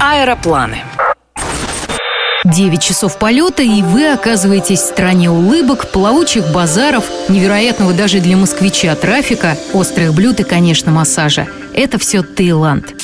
[0.00, 0.78] Аэропланы.
[2.44, 8.94] 9 часов полета, и вы оказываетесь в стране улыбок, плавучих базаров, невероятного даже для москвича
[8.96, 11.46] трафика, острых блюд и, конечно, массажа.
[11.72, 12.94] Это все Таиланд.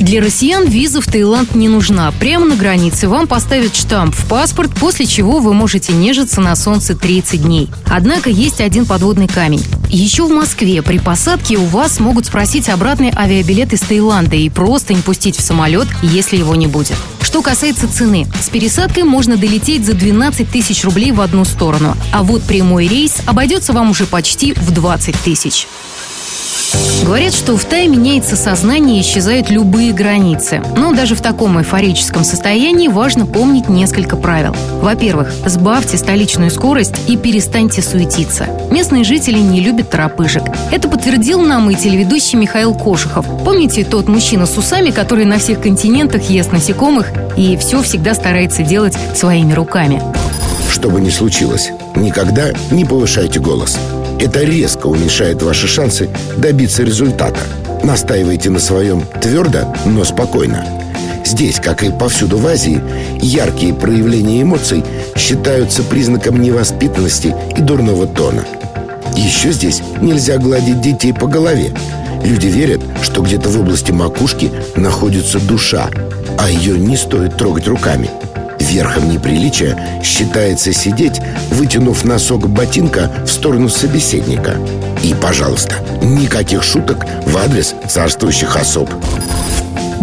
[0.00, 2.10] Для россиян виза в Таиланд не нужна.
[2.18, 6.96] Прямо на границе вам поставят штамп в паспорт, после чего вы можете нежиться на солнце
[6.96, 7.70] 30 дней.
[7.86, 9.62] Однако есть один подводный камень.
[9.94, 14.94] Еще в Москве при посадке у вас могут спросить обратный авиабилет из Таиланда и просто
[14.94, 16.96] не пустить в самолет, если его не будет.
[17.20, 22.22] Что касается цены, с пересадкой можно долететь за 12 тысяч рублей в одну сторону, а
[22.22, 25.66] вот прямой рейс обойдется вам уже почти в 20 тысяч.
[27.02, 30.62] Говорят, что в Тае меняется сознание и исчезают любые границы.
[30.76, 34.54] Но даже в таком эйфорическом состоянии важно помнить несколько правил.
[34.80, 38.46] Во-первых, сбавьте столичную скорость и перестаньте суетиться.
[38.70, 40.44] Местные жители не любят торопышек.
[40.70, 43.26] Это подтвердил нам и телеведущий Михаил Кошихов.
[43.44, 48.62] Помните тот мужчина с усами, который на всех континентах ест насекомых и все всегда старается
[48.62, 50.00] делать своими руками?
[50.82, 53.78] Что бы ни случилось, никогда не повышайте голос.
[54.18, 57.38] Это резко уменьшает ваши шансы добиться результата.
[57.84, 60.66] Настаивайте на своем твердо, но спокойно.
[61.24, 62.82] Здесь, как и повсюду в Азии,
[63.20, 64.82] яркие проявления эмоций
[65.16, 68.44] считаются признаком невоспитанности и дурного тона.
[69.14, 71.72] Еще здесь нельзя гладить детей по голове.
[72.24, 75.88] Люди верят, что где-то в области макушки находится душа,
[76.40, 78.10] а ее не стоит трогать руками–
[78.62, 84.56] Верхом неприличия считается сидеть, вытянув носок ботинка в сторону собеседника.
[85.02, 88.88] И, пожалуйста, никаких шуток в адрес царствующих особ.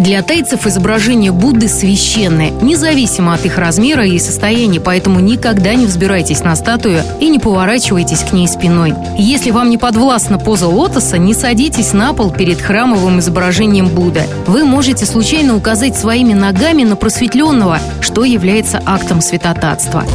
[0.00, 6.40] Для тайцев изображение Будды священное, независимо от их размера и состояния, поэтому никогда не взбирайтесь
[6.40, 8.94] на статую и не поворачивайтесь к ней спиной.
[9.18, 14.22] Если вам не подвластна поза лотоса, не садитесь на пол перед храмовым изображением Будды.
[14.46, 20.06] Вы можете случайно указать своими ногами на просветленного, что является актом святотатства.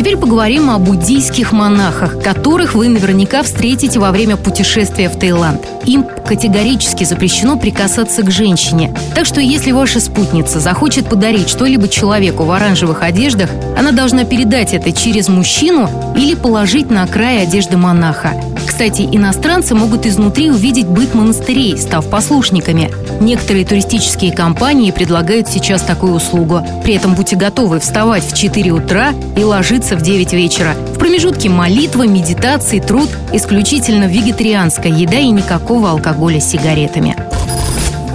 [0.00, 5.60] Теперь поговорим о буддийских монахах, которых вы наверняка встретите во время путешествия в Таиланд.
[5.84, 8.94] Им категорически запрещено прикасаться к женщине.
[9.14, 14.72] Так что если ваша спутница захочет подарить что-либо человеку в оранжевых одеждах, она должна передать
[14.72, 18.32] это через мужчину или положить на край одежды монаха.
[18.66, 22.90] Кстати, иностранцы могут изнутри увидеть быт монастырей, став послушниками.
[23.20, 26.62] Некоторые туристические компании предлагают сейчас такую услугу.
[26.84, 30.74] При этом будьте готовы вставать в 4 утра и ложиться в 9 вечера.
[30.74, 37.16] В промежутке молитва, медитации, труд, исключительно вегетарианская еда и никакого алкоголя с сигаретами.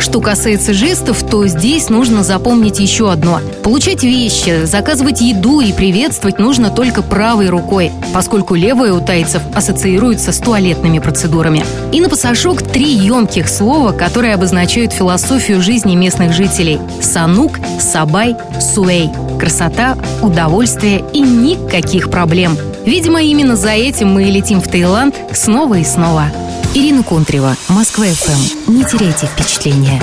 [0.06, 3.42] Что касается жестов, то здесь нужно запомнить еще одно.
[3.64, 10.32] Получать вещи, заказывать еду и приветствовать нужно только правой рукой, поскольку левая у тайцев ассоциируется
[10.32, 11.66] с туалетными процедурами.
[11.92, 16.80] И на пасашок три емких слова, которые обозначают философию жизни местных жителей.
[17.02, 19.10] Санук, Сабай, Суэй.
[19.40, 22.56] Красота, удовольствие и никаких проблем.
[22.86, 26.26] Видимо, именно за этим мы и летим в Таиланд снова и снова.
[26.76, 28.74] Ирина Контрева, Москва ФМ.
[28.74, 30.02] Не теряйте впечатления.